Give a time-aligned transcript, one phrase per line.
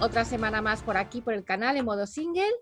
[0.00, 2.52] Otra semana más por aquí, por el canal en modo single.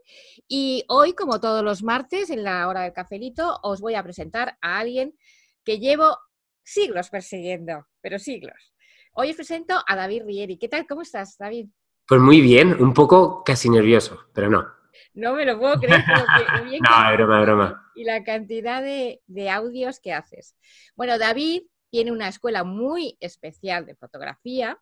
[0.48, 4.56] Y hoy, como todos los martes, en la hora del cafelito, os voy a presentar
[4.62, 5.14] a alguien
[5.62, 6.16] que llevo
[6.62, 8.74] siglos persiguiendo, pero siglos.
[9.12, 10.56] Hoy os presento a David Rieri.
[10.56, 10.86] ¿Qué tal?
[10.86, 11.68] ¿Cómo estás, David?
[12.06, 14.66] Pues muy bien, un poco casi nervioso, pero no.
[15.12, 16.02] No me lo puedo creer.
[16.06, 17.92] Pero bien no, broma, broma.
[17.94, 20.56] Y la cantidad de, de audios que haces.
[20.96, 24.78] Bueno, David tiene una escuela muy especial de fotografía.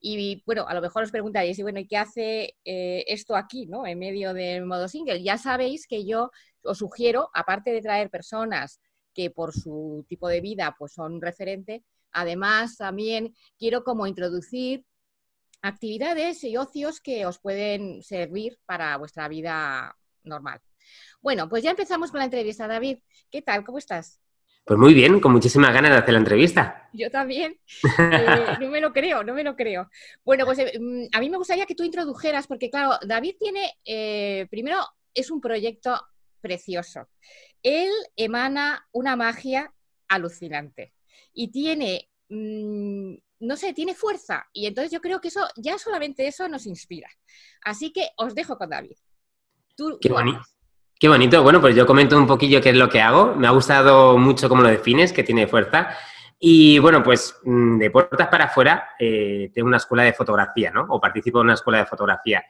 [0.00, 3.66] Y bueno, a lo mejor os preguntaréis, y bueno, ¿y qué hace eh, esto aquí,
[3.66, 3.86] ¿no?
[3.86, 5.22] En medio del modo single.
[5.22, 6.30] Ya sabéis que yo
[6.62, 8.80] os sugiero, aparte de traer personas
[9.14, 14.84] que por su tipo de vida pues son un referente, además también quiero como introducir
[15.62, 20.60] actividades y ocios que os pueden servir para vuestra vida normal.
[21.20, 22.98] Bueno, pues ya empezamos con la entrevista, David.
[23.30, 23.64] ¿Qué tal?
[23.64, 24.20] ¿Cómo estás?
[24.64, 26.88] Pues muy bien, con muchísimas ganas de hacer la entrevista.
[26.92, 27.58] Yo también.
[27.98, 29.88] Eh, no me lo creo, no me lo creo.
[30.24, 33.74] Bueno, pues eh, mm, a mí me gustaría que tú introdujeras, porque claro, David tiene,
[33.84, 34.78] eh, primero,
[35.14, 36.00] es un proyecto
[36.40, 37.08] precioso.
[37.62, 39.72] Él emana una magia
[40.08, 40.92] alucinante
[41.32, 44.46] y tiene mm, no sé, tiene fuerza.
[44.52, 47.08] Y entonces yo creo que eso, ya solamente eso nos inspira.
[47.62, 48.96] Así que os dejo con David.
[50.00, 50.40] Qué, bonito.
[51.00, 51.42] Qué bonito.
[51.42, 53.34] Bueno, pues yo comento un poquillo qué es lo que hago.
[53.34, 55.96] Me ha gustado mucho cómo lo defines, que tiene fuerza.
[56.38, 60.84] Y bueno, pues mm, de puertas para afuera eh, tengo una escuela de fotografía, ¿no?
[60.90, 62.44] O participo en una escuela de fotografía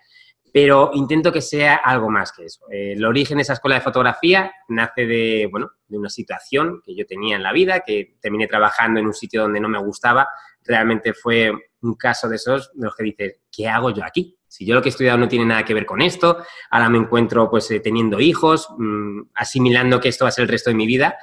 [0.52, 2.66] pero intento que sea algo más que eso.
[2.70, 6.94] Eh, el origen de esa escuela de fotografía nace de, bueno, de una situación que
[6.94, 10.28] yo tenía en la vida, que terminé trabajando en un sitio donde no me gustaba.
[10.64, 11.52] Realmente fue
[11.82, 14.36] un caso de esos de los que dices, ¿qué hago yo aquí?
[14.50, 16.38] Si yo lo que he estudiado no tiene nada que ver con esto,
[16.70, 20.48] ahora me encuentro pues eh, teniendo hijos, mmm, asimilando que esto va a ser el
[20.48, 21.16] resto de mi vida.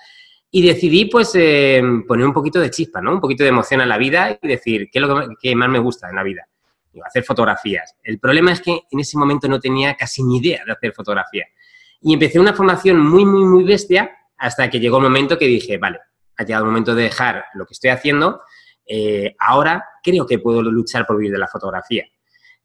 [0.49, 3.11] Y decidí pues eh, poner un poquito de chispa, ¿no?
[3.11, 5.79] Un poquito de emoción a la vida y decir, ¿qué es lo que más me
[5.79, 6.47] gusta en la vida?
[7.05, 7.95] hacer fotografías.
[8.03, 11.45] El problema es que en ese momento no tenía casi ni idea de hacer fotografía.
[12.01, 15.77] Y empecé una formación muy, muy, muy bestia hasta que llegó el momento que dije,
[15.77, 15.99] vale,
[16.37, 18.41] ha llegado el momento de dejar lo que estoy haciendo,
[18.85, 22.05] eh, ahora creo que puedo luchar por vivir de la fotografía.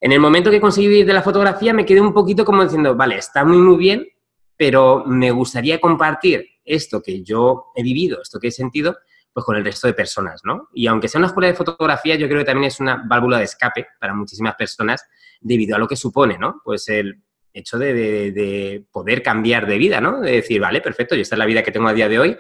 [0.03, 2.97] En el momento que conseguí vivir de la fotografía me quedé un poquito como diciendo,
[2.97, 4.09] vale, está muy, muy bien,
[4.57, 8.97] pero me gustaría compartir esto que yo he vivido, esto que he sentido,
[9.33, 10.71] pues con el resto de personas, ¿no?
[10.75, 13.45] Y aunque sea una escuela de fotografía, yo creo que también es una válvula de
[13.45, 15.09] escape para muchísimas personas
[15.41, 16.61] debido a lo que supone, ¿no?
[16.65, 20.21] Pues el hecho de, poder cambiar de vida, ¿no?
[20.21, 22.37] De decir, vale, perfecto, yo esta es la vida que tengo a día de hoy,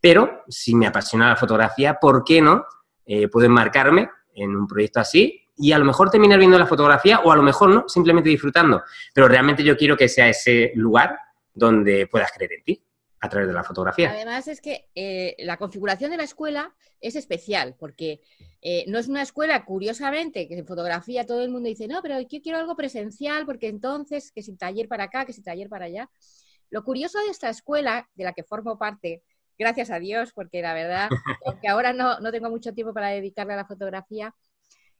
[0.00, 2.64] pero si me apasiona la fotografía, ¿por qué no
[3.06, 7.20] eh, puedo enmarcarme en un proyecto así y a lo mejor terminar viendo la fotografía
[7.20, 8.82] o a lo mejor no, simplemente disfrutando.
[9.12, 11.16] Pero realmente yo quiero que sea ese lugar
[11.52, 12.84] donde puedas creer en ti
[13.20, 14.10] a través de la fotografía.
[14.10, 18.20] Además es que eh, la configuración de la escuela es especial porque
[18.60, 22.20] eh, no es una escuela, curiosamente, que en fotografía todo el mundo dice, no, pero
[22.20, 25.86] yo quiero algo presencial porque entonces, que si taller para acá, que si taller para
[25.86, 26.10] allá.
[26.70, 29.22] Lo curioso de esta escuela, de la que formo parte,
[29.58, 31.08] gracias a Dios, porque la verdad,
[31.46, 34.34] aunque ahora no, no, tengo mucho tiempo para dedicarle a la fotografía,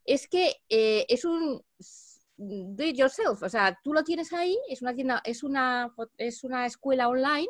[0.05, 1.63] es que eh, es un
[2.37, 6.45] do it yourself, o sea, tú lo tienes ahí, es una tienda, es una, es
[6.45, 7.49] una escuela online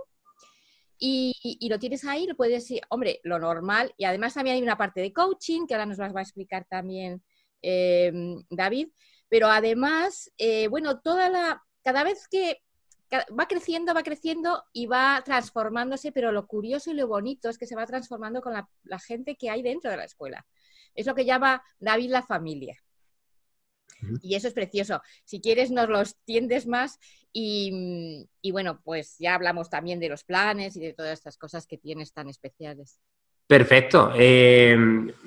[0.98, 3.92] y, lo tienes ahí, lo puedes decir, hombre, lo normal.
[3.96, 7.22] Y además también hay una parte de coaching, que ahora nos va a explicar también
[7.62, 8.88] em, David.
[9.28, 12.62] Pero además, eh, bueno, toda la, cada vez que
[13.38, 17.66] va creciendo, va creciendo y va transformándose, pero lo curioso y lo bonito es que
[17.66, 20.46] se va transformando con la gente que hay dentro de la escuela.
[20.94, 22.76] Es lo que llama David la familia.
[24.22, 25.02] Y eso es precioso.
[25.24, 26.98] Si quieres, nos lo extiendes más
[27.32, 31.78] y, bueno, pues ya hablamos también de los planes y de todas estas cosas que
[31.78, 33.00] tienes tan especiales.
[33.46, 34.12] Perfecto.
[34.16, 34.76] Eh,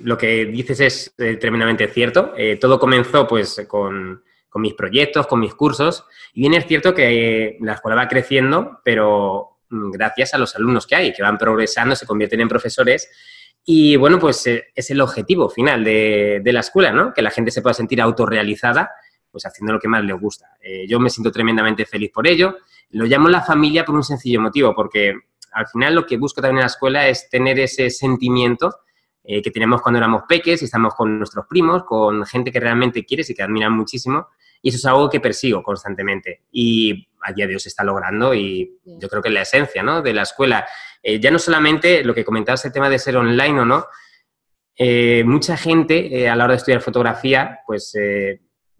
[0.04, 2.34] lo que dices es eh, tremendamente cierto.
[2.36, 6.06] Eh, todo comenzó pues con, con, mis proyectos, con mis cursos.
[6.34, 10.88] Y bien es cierto que la escuela va creciendo, pero mm, gracias a los alumnos
[10.88, 13.08] que hay, que van progresando, se convierten en profesores
[13.69, 17.14] y bueno, pues eh, es el objetivo final de, la escuela, ¿no?
[17.14, 18.92] Que la gente se pueda sentir autorrealizada,
[19.30, 20.56] pues haciendo lo que más le gusta.
[20.62, 22.60] Eh, yo me siento tremendamente feliz por ello.
[22.92, 25.16] Lo llamo la familia por un sencillo motivo, porque
[25.52, 28.74] al final lo que busco también en la escuela es tener ese sentimiento
[29.22, 33.04] eh, que tenemos cuando éramos peques y estamos con nuestros primos, con gente que realmente
[33.04, 34.30] quieres y que admiran muchísimo.
[34.62, 36.44] Y eso es algo que persigo constantemente.
[36.54, 39.84] Y a día de hoy se está logrando y yo creo que es la esencia
[39.84, 40.02] ¿no?
[40.02, 40.66] de la escuela.
[41.02, 43.86] Eh, ya no solamente lo que comentabas, el tema de ser online o no,
[44.76, 47.94] eh, mucha gente a la hora de estudiar fotografía, pues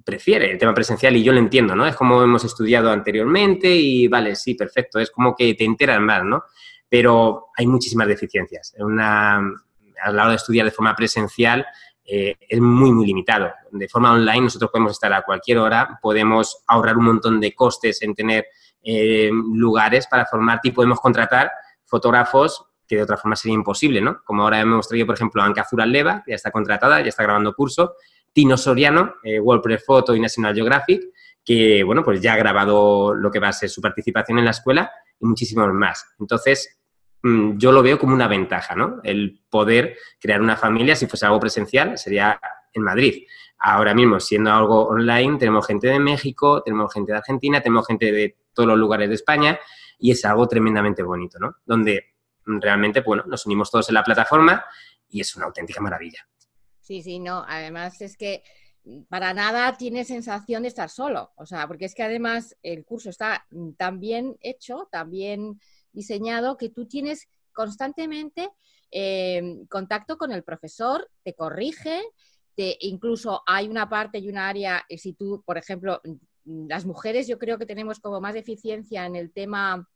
[0.08, 1.86] prefiere el tema presencial y yo lo entiendo, ¿no?
[1.86, 6.24] Es como hemos estudiado anteriormente y vale, sí, perfecto, es como que te enteras más,
[6.24, 6.46] ¿no?
[6.88, 8.74] Pero hay muchísimas deficiencias.
[8.80, 11.68] Una, a la hora de estudiar de forma presencial
[12.06, 13.52] eh, es muy, muy limitado.
[13.69, 18.02] De forma online nosotros podemos estar a cualquier hora, podemos ahorrar un montón de costes
[18.02, 18.48] en tener
[18.81, 21.52] eh, lugares para formarte y podemos contratar
[21.88, 24.22] fotógrafos que de otra forma sería imposible, ¿no?
[24.24, 27.54] Como ahora hemos traído, por ejemplo, a Anca Leva, ya está contratada, ya está grabando
[27.54, 27.95] curso,
[28.31, 31.01] Tino Soriano, eh, WordPress Photo y National Geographic,
[31.44, 34.51] que, bueno, pues ya ha grabado lo que va a ser su participación en la
[34.51, 36.06] escuela y muchísimos más.
[36.19, 36.78] Entonces,
[37.24, 39.00] Mm, yo lo veo como una ventaja, ¿no?
[39.04, 42.40] El poder crear una familia, si fuese algo presencial, sería
[42.74, 43.24] en Madrid.
[43.60, 48.12] Ahora mismo, siendo algo online, tenemos gente de México, tenemos gente de Argentina, tenemos gente
[48.12, 49.60] de todos los lugares de España
[49.99, 51.55] y es algo tremendamente bonito, ¿no?
[51.65, 52.15] Donde
[52.45, 54.63] realmente, bueno, nos unimos todos en la plataforma
[55.09, 56.27] y es una auténtica maravilla.
[56.79, 57.44] Sí, sí, no.
[57.47, 58.44] Además es que
[59.09, 61.31] para nada tiene sensación de estar solo.
[61.35, 63.45] O sea, porque es que además el curso está
[63.77, 65.59] tan bien hecho, tan bien
[65.91, 68.49] diseñado que tú tienes constantemente
[68.91, 72.01] eh, contacto con el profesor, te corrige,
[72.55, 76.01] te, incluso hay una parte y un área, eh, si tú, por ejemplo,
[76.47, 79.88] las mujeres yo creo que tenemos como más deficiencia en el tema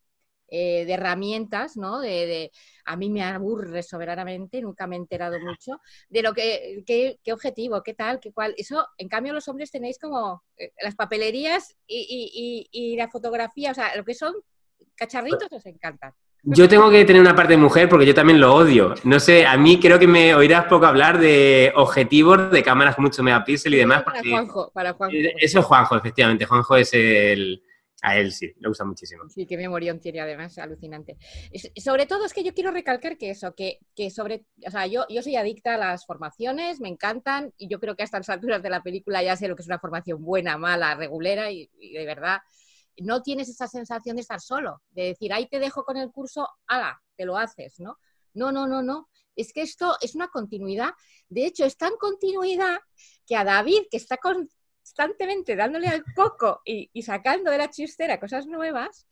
[0.48, 2.00] eh, de herramientas, ¿no?
[2.02, 2.52] De,
[2.86, 7.82] a mí me aburre soberanamente, nunca me he enterado mucho de lo que, qué, objetivo,
[7.84, 8.54] qué tal, qué cual.
[8.58, 10.44] Eso, en cambio, los hombres tenéis como
[10.82, 14.34] las papelerías y, y, la fotografía, o sea, lo que son
[14.96, 16.14] cacharritos os encantan.
[16.44, 18.96] Yo tengo que tener una parte de mujer porque yo también lo odio.
[19.04, 23.06] No sé, a mí creo que me oirás poco hablar de objetivos, de cámaras con
[23.06, 24.02] mucho megapíxel y demás.
[24.04, 25.16] Para Juanjo, para Juanjo.
[25.38, 26.46] Eso es Juanjo, efectivamente.
[26.46, 27.64] Juanjo es el...
[28.04, 29.30] A él sí, le gusta muchísimo.
[29.30, 31.18] Sí, qué memorión tiene además, alucinante.
[31.76, 35.06] sobre todo es que yo quiero recalcar que eso, que, que sobre, o sea, yo,
[35.08, 38.64] yo soy adicta a las formaciones, me encantan y yo creo que a estas alturas
[38.64, 42.04] de la película ya sé lo que es una formación buena, mala, regulera y de
[42.04, 42.40] verdad
[42.98, 46.48] no tienes esa sensación de estar solo, de decir, ahí te dejo con el curso,
[46.68, 47.98] ala, te lo haces, ¿no?
[48.34, 49.10] No, no, no, no.
[49.36, 50.92] Es que esto es una continuidad.
[51.30, 52.80] De hecho, es tan continuidad
[53.26, 58.46] que a David, que está constantemente dándole al coco y, sacando de la chistera cosas
[58.46, 59.08] nuevas,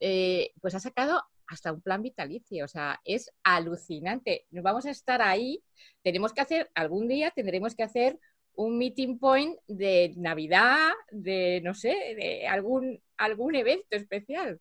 [0.00, 2.64] eh, pues ha sacado hasta un plan vitalicio.
[2.64, 4.46] O sea, es alucinante.
[4.50, 5.62] Nos vamos a estar ahí.
[6.02, 8.18] Tenemos que hacer, algún día tendremos que hacer
[8.56, 14.60] un meeting point de Navidad, de no sé, de algún, algún evento especial.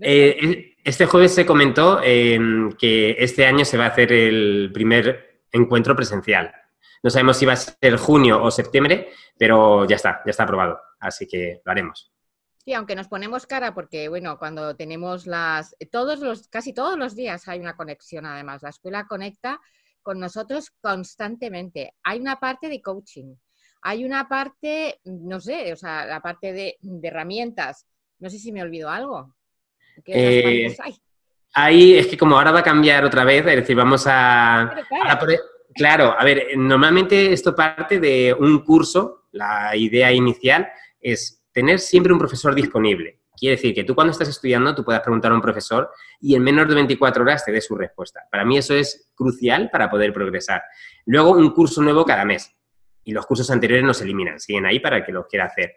[0.00, 5.42] Eh, este jueves se comentó em, que este año se va a hacer el primer
[5.52, 6.52] encuentro presencial.
[7.02, 10.80] No sabemos si va a ser junio o septiembre, pero ya está, ya está aprobado.
[11.00, 12.12] Así que lo haremos.
[12.64, 15.76] Sí, aunque nos ponemos cara porque, bueno, cuando tenemos las...
[15.90, 18.62] Todos los, casi todos los días hay una conexión, además.
[18.62, 19.60] La escuela conecta
[20.02, 21.94] con nosotros constantemente.
[22.02, 23.34] Hay una parte de coaching,
[23.82, 27.86] hay una parte, no sé, o sea, la parte de, herramientas.
[28.18, 29.34] No sé si me olvido algo.
[30.04, 30.94] ¿Qué eh, hay?
[31.54, 34.74] Ahí es que como ahora va a cambiar otra vez, es decir, vamos a...
[35.74, 40.68] claro, a ver, normalmente esto parte de un curso, la idea inicial
[41.00, 43.21] es tener siempre un profesor disponible.
[43.36, 46.42] Quiere decir que tú cuando estás estudiando, tú puedas preguntar a un profesor y en
[46.42, 48.20] menos de 24 horas te dé su respuesta.
[48.30, 50.62] Para mí eso es crucial para poder progresar.
[51.06, 52.54] Luego, un curso nuevo cada mes.
[53.04, 55.76] Y los cursos anteriores no se eliminan, siguen ahí para el que los quiera hacer.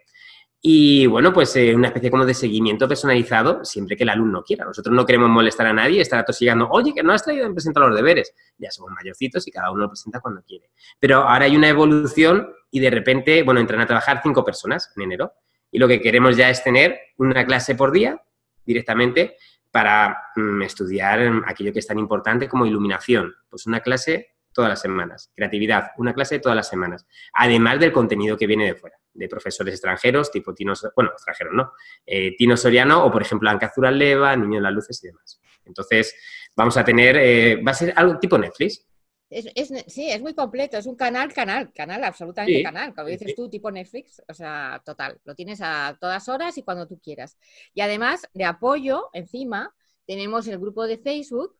[0.60, 4.64] Y bueno, pues eh, una especie como de seguimiento personalizado siempre que el alumno quiera.
[4.64, 7.84] Nosotros no queremos molestar a nadie, estar atosigando, oye, que no has traído en presentar
[7.84, 8.32] los deberes.
[8.58, 10.70] Ya somos mayorcitos y cada uno lo presenta cuando quiere.
[10.98, 15.02] Pero ahora hay una evolución y de repente, bueno, entran a trabajar cinco personas en
[15.02, 15.32] enero
[15.76, 18.18] y lo que queremos ya es tener una clase por día
[18.64, 19.36] directamente
[19.70, 23.34] para mm, estudiar aquello que es tan importante como iluminación.
[23.50, 25.30] Pues una clase todas las semanas.
[25.36, 27.06] Creatividad, una clase todas las semanas.
[27.34, 31.72] Además del contenido que viene de fuera, de profesores extranjeros, tipo Tino, bueno, extranjeros no,
[32.06, 35.42] eh, Tino Soriano o, por ejemplo, Anca Leva, Niño de las Luces y demás.
[35.66, 36.16] Entonces,
[36.56, 38.88] vamos a tener, eh, va a ser algo tipo Netflix,
[39.28, 43.48] es, sí, es muy completo, es un canal, canal, canal, absolutamente canal, como dices tú,
[43.48, 47.36] tipo Netflix, o sea, total, lo tienes a todas horas y cuando tú quieras.
[47.74, 49.74] Y además, de apoyo, encima,
[50.06, 51.56] tenemos el grupo de Facebook,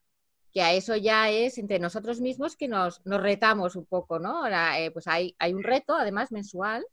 [0.53, 4.45] que a eso ya es entre nosotros mismos que nos, retamos un poco, ¿no?
[4.45, 6.87] Ahora, eh, pues hay, hay un reto, además, mensual,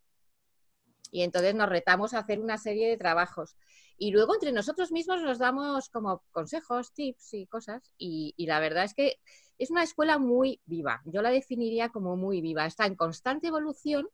[1.12, 3.56] Y entonces nos retamos a hacer una serie de trabajos.
[3.98, 7.94] Y luego entre nosotros mismos nos damos como consejos, tips y cosas.
[7.98, 9.20] Y, la verdad es que
[9.58, 11.02] es una escuela muy viva.
[11.06, 12.66] Yo la definiría como muy viva.
[12.66, 14.08] Está en constante evolución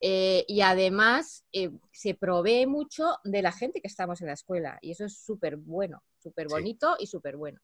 [0.00, 4.78] eh, y además eh, se provee mucho de la gente que estamos en la escuela.
[4.82, 7.60] Y eso es súper bueno, súper bonito y súper bueno.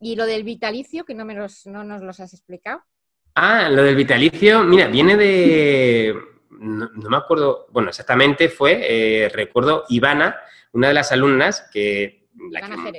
[0.00, 2.82] Y lo del vitalicio, que no, me no nos los has explicado.
[3.34, 6.14] Ah, lo del vitalicio, mira, viene de,
[6.50, 8.80] no, me acuerdo, bueno, exactamente fue,
[9.24, 10.36] eh, recuerdo, Ivana,
[10.72, 12.28] una de las alumnas que...
[12.50, 12.90] La Ivana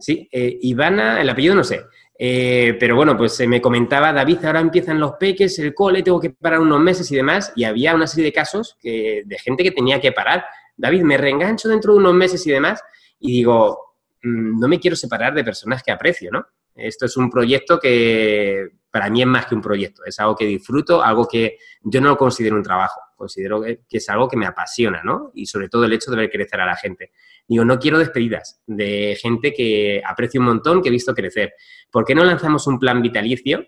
[0.00, 1.84] Sí, eh, Ivana, el apellido no sé.
[2.18, 6.30] Eh, pero bueno, pues me comentaba, David, ahora empiezan los peques, el cole, tengo que
[6.30, 9.70] parar unos meses y demás, y había una serie de casos que, de gente que
[9.70, 10.44] tenía que parar.
[10.76, 12.82] David, me reengancho dentro de unos meses y demás,
[13.20, 16.46] y digo, mm, no me quiero separar de personas que aprecio, ¿no?
[16.74, 20.46] Esto es un proyecto que para mí es más que un proyecto, es algo que
[20.46, 24.46] disfruto, algo que yo no lo considero un trabajo, considero que, es algo que me
[24.46, 25.32] apasiona, ¿no?
[25.34, 27.12] Y sobre todo el hecho de ver crecer a la gente.
[27.48, 31.54] Digo, no quiero despedidas de gente que aprecio un montón, que he visto crecer.
[31.90, 33.66] ¿Por qué no lanzamos un plan vitalicio?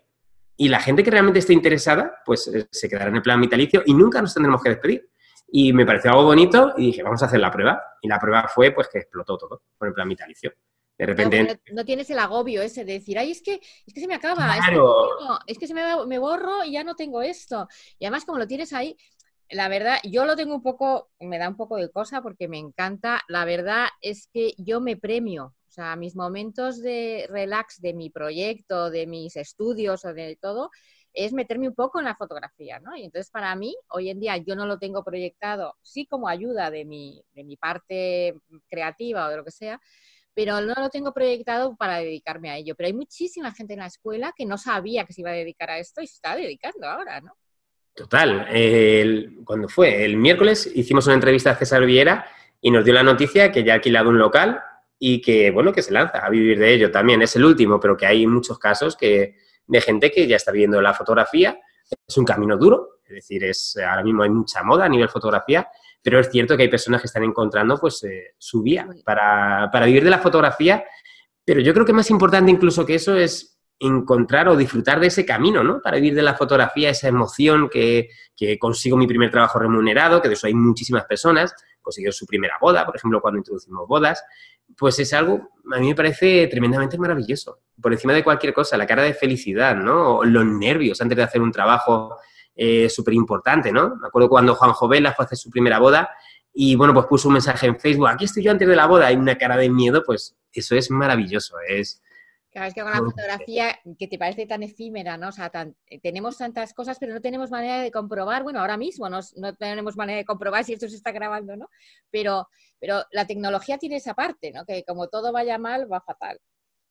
[0.57, 3.83] Y la gente que realmente esté interesada, pues eh, se quedará en el plan vitalicio
[3.87, 5.11] y nunca nos tendremos que despedir.
[5.51, 7.83] Y me pareció algo bonito y dije, vamos a hacer la prueba.
[8.03, 10.53] Y la prueba fue, pues, que explotó todo con el plan vitalicio.
[10.99, 11.61] De repente...
[11.73, 14.57] No, tienes el agobio ese de decir, ay, es que, es que se me acaba,
[15.47, 17.69] es, que, se me, borro y ya no tengo esto.
[18.01, 18.97] Y además, como lo tienes ahí,
[19.51, 22.59] la verdad, yo lo tengo un poco, me da un poco de cosa porque me
[22.59, 23.23] encanta.
[23.29, 25.55] La verdad es que yo me premio.
[25.69, 30.71] O sea, mis momentos de relax de mi proyecto, de mis estudios o de todo,
[31.13, 32.97] es meterme un poco en la fotografía, ¿no?
[32.97, 36.71] Y entonces para mí, hoy en día yo no lo tengo proyectado, sí como ayuda
[36.71, 38.35] de mi, de mi parte
[38.69, 39.81] creativa o de lo que sea,
[40.35, 42.75] pero no lo tengo proyectado para dedicarme a ello.
[42.77, 45.71] Pero hay muchísima gente en la escuela que no sabía que se iba a dedicar
[45.71, 47.33] a esto y se está dedicando ahora, ¿no?
[47.99, 48.47] Total.
[49.45, 50.05] cuando fue?
[50.05, 52.27] El miércoles hicimos una entrevista a César Viera
[52.61, 54.61] y nos dio la noticia que ya ha alquilado un local
[55.01, 57.23] y que, bueno, que se lanza a vivir de ello también.
[57.23, 59.37] Es el último, pero que hay muchos casos que,
[59.67, 61.59] de gente que ya está viviendo la fotografía.
[62.07, 65.69] Es un camino duro, es decir, es, ahora mismo hay mucha moda a nivel fotografía,
[66.01, 70.05] pero es cierto que hay personas que están encontrando pues eh, su vía para, vivir
[70.05, 70.85] de la fotografía,
[71.45, 75.25] pero yo creo que más importante incluso que eso es encontrar o disfrutar de ese
[75.25, 75.81] camino, ¿no?
[75.81, 78.09] Para vivir de la fotografía, esa emoción que,
[78.59, 82.85] consigo mi primer trabajo remunerado, que de eso hay muchísimas personas, consiguió su primera boda,
[82.85, 84.23] por ejemplo, cuando introducimos bodas,
[84.77, 88.87] pues es algo, a mí me parece tremendamente maravilloso, por encima de cualquier cosa, la
[88.87, 90.25] cara de felicidad, ¿no?
[90.25, 92.17] los nervios antes de hacer un trabajo
[92.55, 93.97] eh, súper importante, ¿no?
[93.97, 96.11] Me acuerdo cuando Juan Jovela fue a hacer su primera boda
[96.53, 99.13] y, bueno, pues puso un mensaje en Facebook, aquí estoy yo antes de la boda,
[99.13, 102.03] y una cara de miedo, pues eso es maravilloso, es...
[102.59, 105.29] Claro, es que con la fotografía que te parece tan efímera, ¿no?
[105.29, 105.49] O sea,
[105.87, 109.55] eh, tenemos tantas cosas, pero no tenemos manera de comprobar, bueno, ahora mismo no, no,
[109.55, 111.71] tenemos manera de comprobar si esto se está grabando, ¿no?
[112.11, 112.49] Pero,
[112.81, 114.65] pero la tecnología tiene esa parte, ¿no?
[114.65, 116.41] Que como todo vaya mal, va fatal.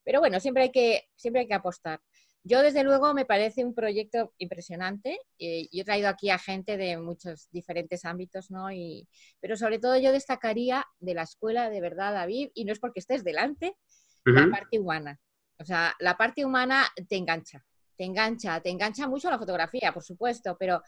[0.05, 1.99] Pero bueno, siempre hay que, siempre hay que apostar.
[2.43, 5.19] Yo, desde luego, me parece un proyecto impresionante.
[5.37, 8.71] Eh, yo he traído aquí a gente de muchos diferentes ámbitos, ¿no?
[8.71, 9.09] Y,
[9.41, 13.01] pero sobre todo yo destacaría de la escuela, de verdad, David, y no es porque
[13.01, 13.75] estés delante,
[14.23, 15.19] la parte humana.
[15.59, 20.03] O sea, la parte humana te engancha, te engancha, te engancha mucho la fotografía, por
[20.03, 20.81] supuesto, pero,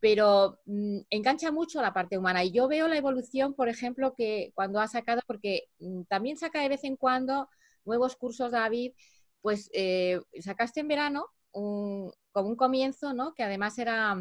[0.00, 2.44] pero mm, engancha mucho la parte humana.
[2.44, 6.60] Y yo veo la evolución, por ejemplo, que cuando ha sacado, porque mm, también saca
[6.60, 7.48] de vez en cuando
[7.84, 8.92] nuevos cursos, David,
[9.40, 13.34] pues eh, sacaste en verano un, como un comienzo, ¿no?
[13.34, 14.16] Que además era,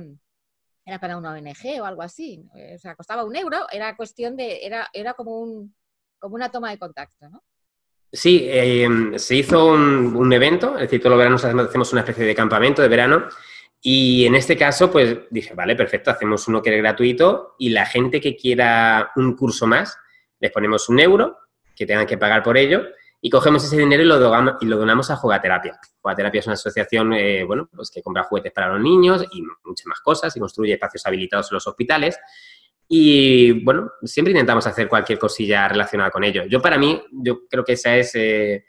[0.86, 2.48] era para una ONG o algo así.
[2.76, 5.76] O sea, costaba un euro, era cuestión de, era, era como, un,
[6.20, 7.44] como una toma de contacto, ¿no?
[8.12, 12.34] Sí, em, se hizo un, evento, es decir, todos los veranos hacemos una especie de
[12.34, 13.28] campamento de verano
[13.82, 17.86] y en este caso, pues dije, vale, perfecto, hacemos uno que es gratuito y la
[17.86, 19.98] gente que quiera un curso más,
[20.40, 21.38] les ponemos un euro,
[21.76, 22.84] que tengan que pagar por ello
[23.22, 25.80] y cogemos ese dinero y lo, donamos, a Jugaterapia.
[26.02, 29.86] Jugaterapia es una asociación eh, bueno, pues que compra juguetes para los niños y muchas
[29.86, 32.18] más cosas y construye espacios habilitados en los hospitales.
[32.88, 36.44] Y bueno, siempre intentamos hacer cualquier cosilla relacionada con ello.
[36.46, 38.66] Yo para mí, yo creo que esa es eh,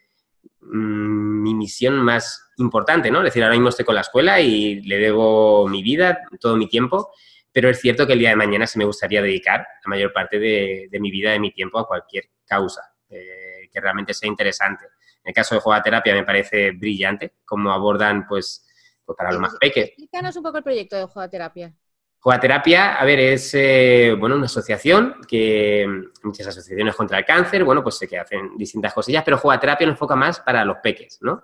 [0.60, 3.18] mm, mi misión más importante, ¿no?
[3.18, 6.68] Es decir, ahora mismo estoy con la escuela y le debo mi vida, todo mi
[6.68, 7.12] tiempo,
[7.52, 10.38] pero es cierto que el día de mañana se me gustaría dedicar la mayor parte
[10.38, 12.82] de, mi vida, de mi tiempo a cualquier causa.
[13.08, 14.86] Eh, que realmente sea interesante.
[15.22, 18.66] En el caso de Jugaterapia me parece brillante cómo abordan, pues,
[19.04, 19.90] pues para los más pequeños.
[19.90, 21.74] Explícanos un poco el proyecto de Jugaterapia.
[22.20, 25.86] Jugaterapia, a ver, es eh, bueno, una asociación que
[26.24, 29.94] muchas asociaciones contra el cáncer, bueno, pues sé que hacen distintas cosillas, pero Jugaterapia nos
[29.94, 31.42] enfoca más para los peques, ¿no?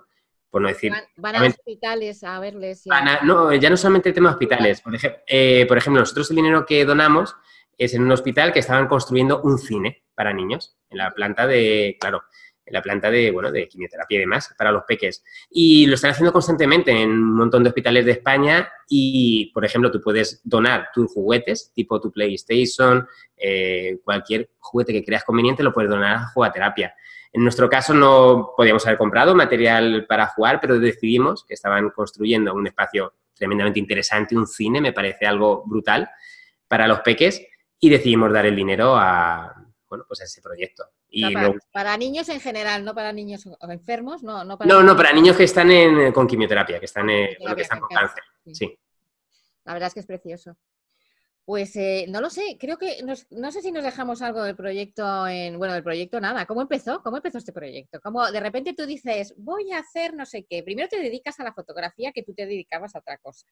[0.51, 0.93] Por no decir.
[1.17, 2.85] Van, a hospitales a verles.
[3.23, 4.81] no, ya no solamente el tema de hospitales.
[4.81, 7.37] Por, ejemplo, eh, por ejemplo, nosotros el dinero que donamos
[7.79, 11.97] es en un hospital que estaban construyendo un cine para niños en la planta de,
[12.01, 12.23] claro,
[12.67, 15.23] la planta de, bueno, de quimioterapia y demás para los peques.
[15.51, 19.91] Y lo están haciendo constantemente en un montón de hospitales de España y, por ejemplo,
[19.91, 23.07] tú puedes donar tus juguetes, tipo tu PlayStation,
[23.37, 26.95] eh, cualquier juguete que creas conveniente, lo puedes donar a jugaterapia.
[27.33, 32.55] En nuestro caso no podíamos haber comprado material para jugar, pero decidimos que estaban construyendo
[32.55, 36.09] un espacio tremendamente interesante, un cine, me parece algo brutal
[36.69, 37.45] para los peques
[37.81, 39.53] y decidimos dar el dinero a,
[39.89, 40.85] bueno, pues a ese proyecto.
[41.17, 41.33] Y
[41.73, 45.37] para, niños en general, no para niños enfermos, no, no para, no, no, para niños
[45.37, 48.23] que están en, con quimioterapia, que están, que están con cáncer.
[48.53, 48.77] Sí.
[49.65, 50.57] La verdad es que es precioso.
[51.45, 55.29] Pues eh, no lo sé, creo que no sé si nos dejamos algo del proyecto
[55.29, 56.47] en, bueno, del proyecto nada.
[56.47, 57.03] ¿Cómo empezó?
[57.03, 58.01] ¿Cómo empezó este proyecto?
[58.01, 60.63] ¿Cómo de repente tú dices, voy a hacer no sé qué?
[60.63, 63.47] Primero te dedicas a la fotografía que tú te dedicabas a otra cosa.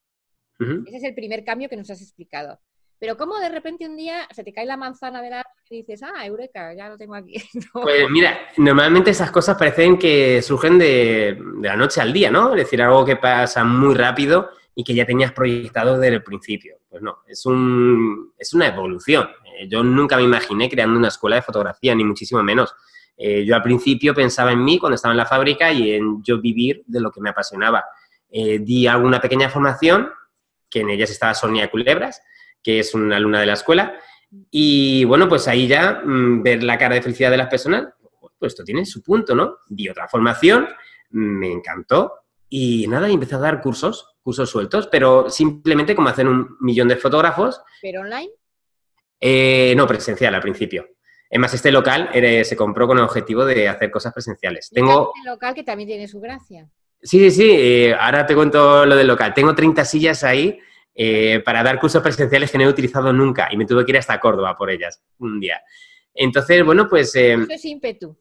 [0.58, 2.58] Ese es el primer cambio que nos has explicado.
[3.02, 6.04] Pero ¿cómo de repente un día se te cae la manzana de la y dices,
[6.04, 7.34] ah, eureka, ya lo tengo aquí?
[7.72, 12.50] Pues mira, normalmente esas cosas parecen que surgen de, de la noche al día, ¿no?
[12.50, 16.76] Es decir, algo que pasa muy rápido y que ya tenías proyectado desde el principio.
[16.88, 19.28] Pues no, es, un, es una evolución.
[19.58, 22.72] Eh, yo nunca me imaginé creando una escuela de fotografía, ni muchísimo menos.
[23.16, 26.40] Eh, yo al principio pensaba en mí cuando estaba en la fábrica y en yo
[26.40, 27.84] vivir de lo que me apasionaba.
[28.30, 30.08] Eh, di alguna pequeña formación,
[30.70, 32.22] que en ellas estaba Sonia Culebras,
[32.62, 33.98] que es una alumna de la escuela,
[34.50, 37.88] y bueno, pues ahí ya mm, ver la cara de felicidad de las personas,
[38.38, 39.58] pues esto tiene su punto, ¿no?
[39.68, 40.68] Di otra formación,
[41.10, 42.12] me encantó,
[42.48, 46.96] y nada, empecé a dar cursos cursos sueltos, pero simplemente como hacer un millón de
[46.96, 47.60] fotógrafos.
[47.80, 48.30] ¿Pero online?
[49.20, 50.88] Eh, no, presencial al principio.
[51.28, 54.68] Es más, este local se compró con el objetivo de hacer cosas presenciales.
[54.70, 55.12] Tengo...
[55.16, 56.68] Este local que también tiene su gracia.
[57.00, 57.50] Sí, sí, sí.
[57.50, 59.32] Eh, ahora te cuento lo del local.
[59.32, 60.58] Tengo 30 sillas ahí
[60.94, 63.98] eh, para dar cursos presenciales que no he utilizado nunca y me tuve que ir
[63.98, 65.60] hasta Córdoba por ellas un día.
[66.14, 67.14] Entonces, bueno, pues...
[67.14, 68.16] Eso es ímpetu.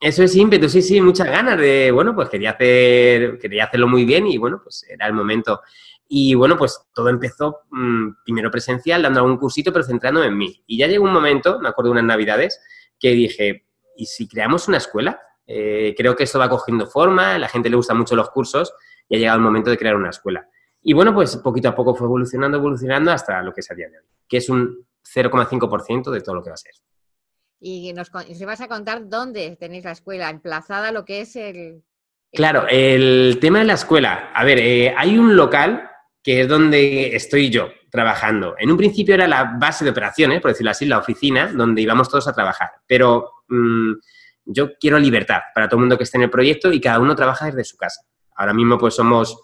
[0.00, 4.06] Eso es ímpetu, sí, sí, muchas ganas de, bueno, pues quería hacer, quería hacerlo muy
[4.06, 5.60] bien y bueno, pues era el momento.
[6.08, 10.64] Y bueno, pues todo empezó mm, primero presencial, dando algún cursito, pero centrándome en mí.
[10.66, 12.60] Y ya llegó un momento, me acuerdo de unas navidades,
[12.98, 15.20] que dije, ¿y si creamos una escuela?
[15.46, 18.72] Eh, creo que esto va cogiendo forma, a la gente le gustan mucho los cursos
[19.08, 20.48] y ha llegado el momento de crear una escuela.
[20.82, 23.88] Y bueno, pues poquito a poco fue evolucionando, evolucionando hasta lo que es a día
[23.88, 26.74] de hoy, que es un 0,5% de todo lo que va a ser
[27.60, 31.82] y nos, vas a contar dónde tenéis la escuela, emplazada lo que es el...
[32.32, 34.30] Claro, el tema de la escuela.
[34.34, 35.90] A ver, eh, hay un local
[36.22, 38.54] que es donde estoy yo trabajando.
[38.58, 42.08] En un principio era la base de operaciones, por decirlo así, la oficina, donde íbamos
[42.08, 42.70] todos a trabajar.
[42.86, 43.92] Pero mm,
[44.44, 47.16] yo quiero libertad para todo el mundo que esté en el proyecto y cada uno
[47.16, 48.02] trabaja desde su casa.
[48.36, 49.36] Ahora mismo pues somos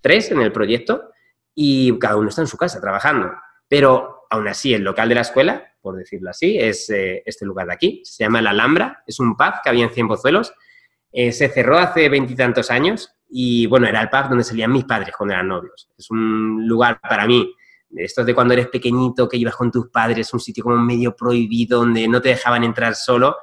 [0.00, 1.10] tres en el proyecto
[1.54, 3.32] y cada uno está en su casa trabajando.
[3.68, 7.66] Pero aún así, el local de la escuela por decirlo así, es eh, este lugar
[7.66, 8.02] de aquí.
[8.04, 10.52] Se llama La Alhambra, es un pub que había en Cien Pozuelos.
[11.10, 15.14] Eh, se cerró hace veintitantos años y, bueno, era el pub donde salían mis padres
[15.16, 15.90] cuando eran novios.
[15.96, 17.54] Es un lugar para mí,
[17.96, 21.80] esto de cuando eres pequeñito, que ibas con tus padres, un sitio como medio prohibido,
[21.80, 23.38] donde no te dejaban entrar solo.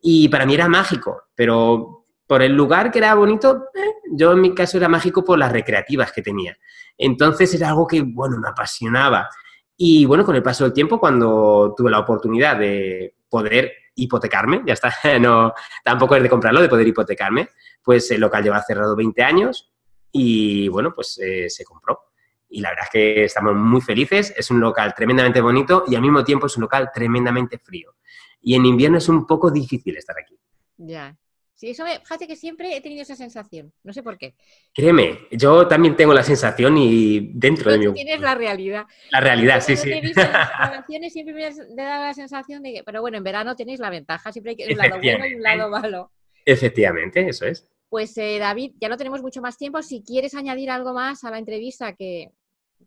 [0.00, 1.97] Y para mí era mágico, pero
[2.28, 3.80] por el lugar que era bonito, eh,
[4.12, 6.56] yo en mi caso era mágico por las recreativas que tenía.
[6.98, 9.30] Entonces era algo que, bueno, me apasionaba.
[9.76, 14.74] Y bueno, con el paso del tiempo, cuando tuve la oportunidad de poder hipotecarme, ya
[14.74, 17.48] está, no, tampoco es de comprarlo, de poder hipotecarme,
[17.82, 19.72] pues el local lleva cerrado 20 años
[20.12, 22.10] y bueno, pues eh, se compró.
[22.50, 26.02] Y la verdad es que estamos muy felices, es un local tremendamente bonito y al
[26.02, 27.94] mismo tiempo es un local tremendamente frío.
[28.42, 30.38] Y en invierno es un poco difícil estar aquí.
[30.76, 31.16] Ya,
[31.58, 34.36] Sí, eso me, fíjate que siempre he tenido esa sensación, no sé por qué.
[34.72, 37.92] Créeme, yo también tengo la sensación y dentro de mí.
[37.94, 38.86] Tienes la realidad.
[39.10, 39.90] La realidad, sí, sí.
[39.90, 43.90] He las siempre me da la sensación de que, pero bueno, en verano tenéis la
[43.90, 46.12] ventaja, siempre hay un lado bueno y un lado malo.
[46.44, 47.68] Efectivamente, eso es.
[47.88, 49.82] Pues eh, David, ya no tenemos mucho más tiempo.
[49.82, 52.30] Si quieres añadir algo más a la entrevista, que.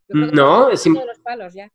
[0.07, 1.69] no, es los palos ya.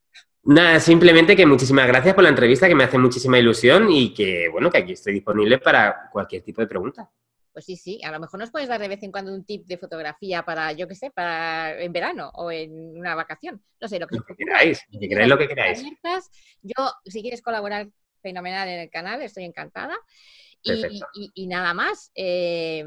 [0.48, 4.48] Nada, simplemente que muchísimas gracias por la entrevista, que me hace muchísima ilusión y que,
[4.48, 7.11] bueno, que aquí estoy disponible para cualquier tipo de pregunta.
[7.52, 9.66] Pues sí, sí, a lo mejor nos puedes dar de vez en cuando un tip
[9.66, 13.61] de fotografía para, yo qué sé, para en verano o en una vacación.
[13.80, 15.85] No sé, lo que, queráis, lo que queráis, lo que queráis.
[16.62, 17.88] Yo, si quieres colaborar
[18.22, 19.98] fenomenal en el canal, estoy encantada.
[20.62, 22.12] Y, nada más.
[22.14, 22.85] Eh,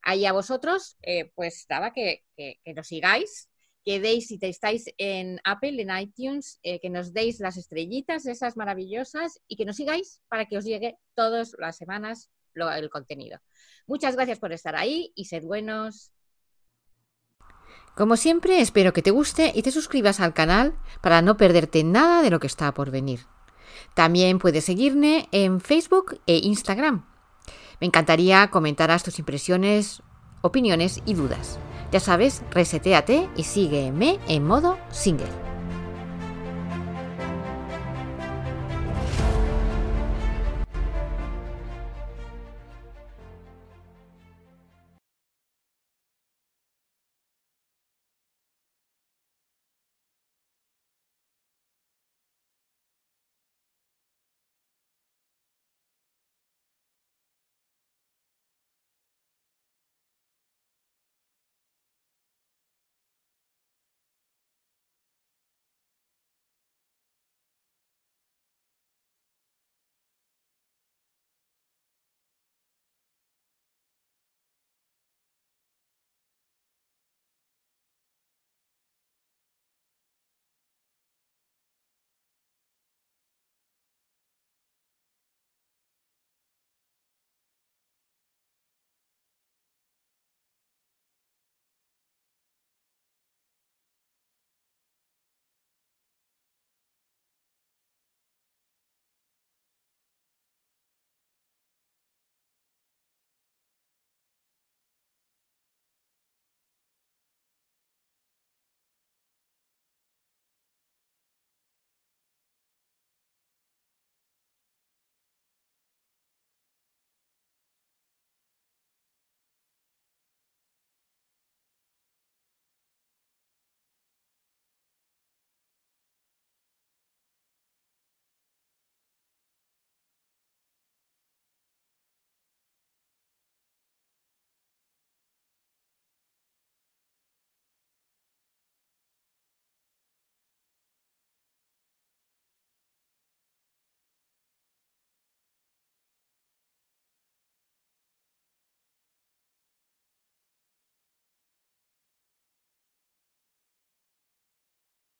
[0.00, 3.50] ahí a vosotros, eh, pues nada, que, que, que nos sigáis,
[3.84, 8.26] que deis, si te estáis en Apple, en iTunes, eh, que nos deis las estrellitas
[8.26, 13.38] esas maravillosas y que nos sigáis para que os llegue todas las semanas el contenido.
[13.86, 16.12] Muchas gracias por estar ahí y sed buenos.
[17.96, 22.22] Como siempre, espero que te guste y te suscribas al canal para no perderte nada
[22.22, 23.20] de lo que está por venir.
[23.94, 27.06] También puedes seguirme en Facebook e Instagram.
[27.80, 30.02] Me encantaría comentar tus impresiones,
[30.42, 31.58] opiniones y dudas.
[31.92, 35.53] Ya sabes, reseteate y sígueme en modo single.